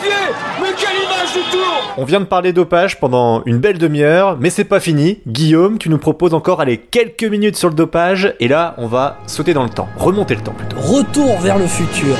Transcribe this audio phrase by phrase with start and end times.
[0.00, 0.10] pied
[0.60, 4.50] Mais quelle image du tour On vient de parler dopage pendant une belle demi-heure, mais
[4.50, 5.20] c'est pas fini.
[5.26, 9.18] Guillaume, tu nous proposes encore aller quelques minutes sur le dopage, et là, on va
[9.26, 10.76] sauter dans le temps, remonter le temps plutôt.
[10.78, 12.16] Retour vers le futur.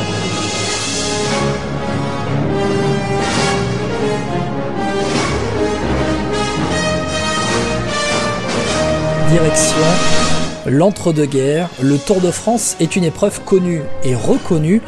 [9.31, 10.21] Direction
[10.67, 11.69] l'entre-deux-guerres.
[11.83, 14.83] Le Tour de France est une épreuve connue et reconnue.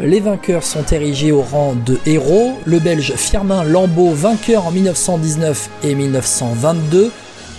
[0.00, 2.54] Les vainqueurs sont érigés au rang de héros.
[2.64, 7.12] Le Belge Firmin Lambeau, vainqueur en 1919 et 1922,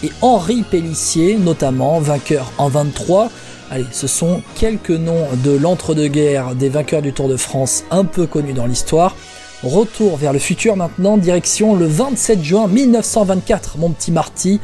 [0.03, 3.29] et Henri Pellissier, notamment vainqueur en 23.
[3.71, 8.27] Allez, ce sont quelques noms de l'entre-deux-guerres des vainqueurs du Tour de France un peu
[8.27, 9.15] connus dans l'histoire.
[9.63, 14.59] Retour vers le futur maintenant, direction le 27 juin 1924, mon petit Marty,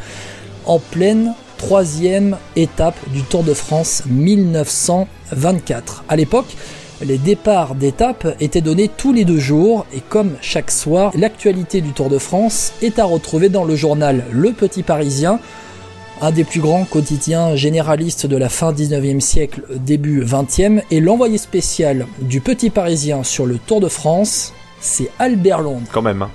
[0.65, 6.03] en pleine troisième étape du Tour de France 1924.
[6.09, 6.57] À l'époque,
[7.03, 11.91] les départs d'étape étaient donnés tous les deux jours et comme chaque soir, l'actualité du
[11.91, 15.39] Tour de France est à retrouver dans le journal Le Petit Parisien,
[16.21, 21.37] un des plus grands quotidiens généralistes de la fin 19e siècle, début 20e, et l'envoyé
[21.37, 25.87] spécial du Petit Parisien sur le Tour de France, c'est Albert Londres.
[25.91, 26.21] Quand même.
[26.21, 26.31] hein.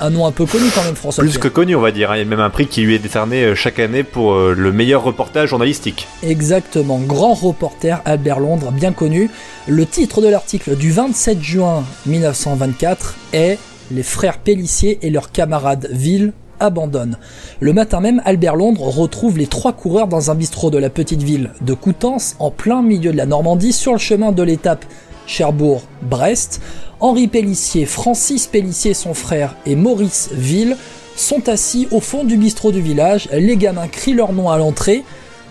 [0.00, 1.22] Un nom un peu connu quand même, François.
[1.22, 1.40] Plus Pierre.
[1.42, 2.10] que connu, on va dire.
[2.10, 2.16] hein.
[2.16, 4.54] Il y a même un prix qui lui est décerné euh, chaque année pour euh,
[4.56, 6.06] le meilleur reportage journalistique.
[6.22, 9.30] Exactement, grand reporter Albert Londres, bien connu.
[9.66, 13.58] Le titre de l'article du 27 juin 1924 est
[13.90, 17.18] Les frères Pellissier et leurs camarades Ville abandonnent.
[17.60, 21.22] Le matin même, Albert Londres retrouve les trois coureurs dans un bistrot de la petite
[21.22, 24.84] ville de Coutances, en plein milieu de la Normandie, sur le chemin de l'étape
[25.28, 26.60] Cherbourg-Brest.
[26.98, 30.76] Henri Pellissier, Francis Pellissier, son frère, et Maurice Ville
[31.14, 33.28] sont assis au fond du bistrot du village.
[33.32, 35.04] Les gamins crient leur nom à l'entrée.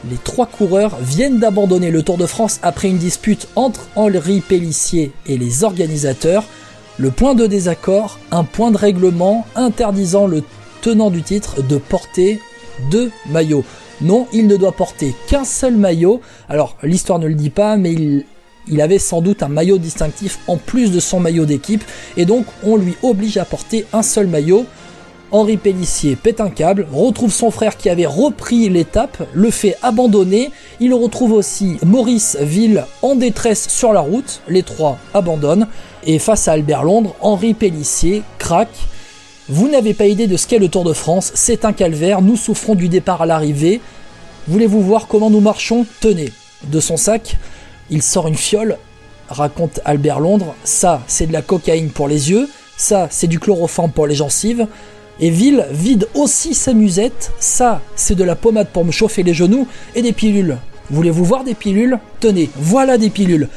[0.09, 5.13] Les trois coureurs viennent d'abandonner le Tour de France après une dispute entre Henri Pellissier
[5.25, 6.45] et les organisateurs.
[6.97, 10.43] Le point de désaccord, un point de règlement interdisant le
[10.81, 12.41] tenant du titre de porter
[12.91, 13.63] deux maillots.
[14.01, 16.21] Non, il ne doit porter qu'un seul maillot.
[16.49, 18.25] Alors, l'histoire ne le dit pas, mais il,
[18.69, 21.83] il avait sans doute un maillot distinctif en plus de son maillot d'équipe,
[22.15, 24.65] et donc on lui oblige à porter un seul maillot.
[25.29, 30.51] Henri Pellissier pète un câble, retrouve son frère qui avait repris l'étape, le fait abandonner.
[30.79, 34.39] Il retrouve aussi Maurice Ville en détresse sur la route.
[34.47, 35.67] Les trois abandonnent.
[36.05, 38.69] Et face à Albert Londres, Henri Pellissier craque.
[39.49, 42.37] Vous n'avez pas idée de ce qu'est le Tour de France, c'est un calvaire, nous
[42.37, 43.81] souffrons du départ à l'arrivée.
[44.47, 45.85] Voulez-vous voir comment nous marchons?
[45.99, 46.31] Tenez.
[46.63, 47.37] De son sac,
[47.89, 48.77] il sort une fiole,
[49.29, 50.55] raconte Albert Londres.
[50.63, 52.49] Ça, c'est de la cocaïne pour les yeux.
[52.77, 54.67] Ça, c'est du chloroforme pour les gencives.
[55.19, 57.31] Et Ville vide aussi sa musette.
[57.39, 60.57] Ça, c'est de la pommade pour me chauffer les genoux et des pilules.
[60.89, 61.99] Voulez-vous voir des pilules?
[62.19, 63.49] Tenez, voilà des pilules.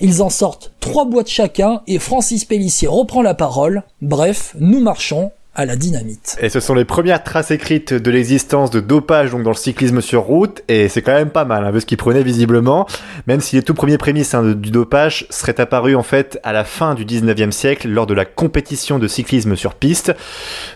[0.00, 3.82] Ils en sortent trois boîtes chacun et Francis Pellissier reprend la parole.
[4.00, 6.38] Bref, nous marchons à la dynamite.
[6.40, 10.00] Et ce sont les premières traces écrites de l'existence de dopage donc dans le cyclisme
[10.00, 12.86] sur route, et c'est quand même pas mal, hein, vu ce qu'il prenait visiblement,
[13.26, 16.62] même si les tout premiers prémices hein, du dopage seraient apparus en fait à la
[16.62, 20.14] fin du 19e siècle lors de la compétition de cyclisme sur piste.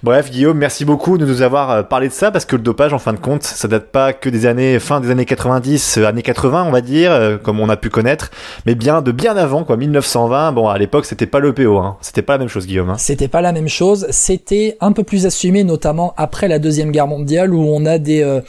[0.02, 2.92] Bref, Guillaume, merci beaucoup de nous avoir euh, parlé de ça, parce que le dopage,
[2.92, 6.06] en fin de compte, ça date pas que des années, fin des années 90, euh,
[6.06, 8.32] années 80, on va dire, euh, comme on a pu connaître,
[8.66, 12.22] mais bien de bien avant, quoi, 1920, bon, à l'époque, c'était pas l'EPO, hein, c'était
[12.22, 12.90] pas la même chose, Guillaume.
[12.90, 12.96] hein.
[12.98, 17.06] C'était pas la même chose, c'était un peu plus assumé, notamment après la Deuxième Guerre
[17.06, 18.40] mondiale, où on a des, euh,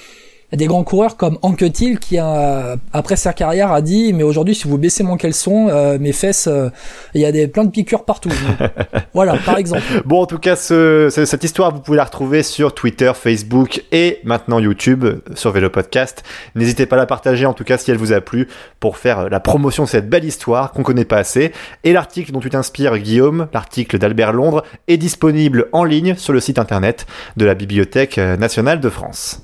[0.55, 4.67] des grands coureurs comme Anquetil qui, a, après sa carrière, a dit «Mais aujourd'hui, si
[4.67, 6.69] vous baissez mon caleçon, euh, mes fesses, euh,
[7.13, 8.29] il y a des, plein de piqûres partout.»
[9.13, 9.83] Voilà, par exemple.
[10.05, 13.83] Bon, en tout cas, ce- ce- cette histoire, vous pouvez la retrouver sur Twitter, Facebook
[13.91, 15.05] et maintenant YouTube
[15.35, 16.23] sur Vélo Podcast.
[16.55, 18.47] N'hésitez pas à la partager, en tout cas, si elle vous a plu,
[18.79, 21.51] pour faire la promotion de cette belle histoire qu'on connaît pas assez.
[21.83, 26.39] Et l'article dont tu t'inspires, Guillaume, l'article d'Albert Londres, est disponible en ligne sur le
[26.39, 27.05] site internet
[27.37, 29.41] de la Bibliothèque euh, nationale de France.